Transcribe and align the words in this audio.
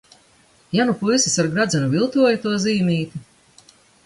Ja 0.77 0.85
nu 0.89 0.95
puisis 1.01 1.37
ar 1.43 1.49
gredzenu 1.57 1.91
viltoja 1.93 2.41
to 2.47 2.55
zīmīti? 2.65 3.23